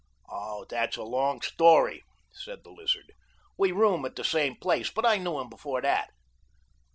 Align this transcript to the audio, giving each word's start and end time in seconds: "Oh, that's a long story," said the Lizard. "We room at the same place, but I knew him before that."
"Oh, 0.31 0.65
that's 0.67 0.97
a 0.97 1.03
long 1.03 1.41
story," 1.43 2.03
said 2.33 2.63
the 2.63 2.71
Lizard. 2.71 3.13
"We 3.55 3.71
room 3.71 4.03
at 4.03 4.15
the 4.15 4.23
same 4.23 4.55
place, 4.55 4.89
but 4.89 5.05
I 5.05 5.17
knew 5.17 5.39
him 5.39 5.47
before 5.47 5.83
that." 5.83 6.09